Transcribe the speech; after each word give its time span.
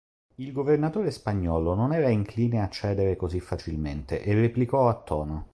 Il 0.37 0.51
governatore 0.51 1.11
spagnolo 1.11 1.75
non 1.75 1.93
era 1.93 2.09
incline 2.09 2.59
a 2.63 2.69
cedere 2.69 3.15
così 3.15 3.39
facilmente, 3.39 4.23
e 4.23 4.33
replicò 4.33 4.89
a 4.89 4.95
tono. 4.95 5.49